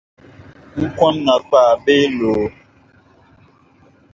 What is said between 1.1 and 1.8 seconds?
nakpaa